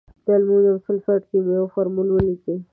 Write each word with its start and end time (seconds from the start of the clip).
د 0.25 0.27
المونیم 0.37 0.77
سلفیټ 0.85 1.21
کیمیاوي 1.29 1.71
فورمول 1.73 2.07
ولیکئ. 2.11 2.57